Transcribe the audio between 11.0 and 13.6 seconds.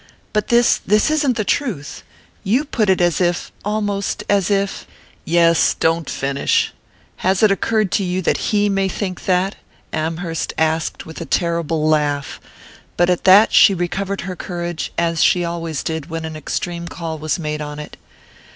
with a terrible laugh. But at that